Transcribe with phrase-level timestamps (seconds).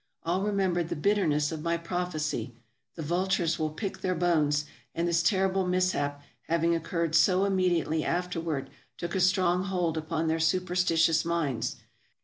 [0.23, 2.55] All remembered the bitterness of my prophecy,"
[2.95, 8.71] The vultures will pick their bones, ''and this terrible mishap having occurred so immediately afterward
[8.97, 11.75] took a strong hold upon their superstitious minds.